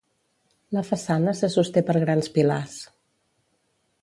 La 0.77 0.83
façana 0.87 1.35
se 1.41 1.49
sosté 1.57 1.83
per 1.91 1.97
grans 2.07 2.33
pilars. 2.39 2.75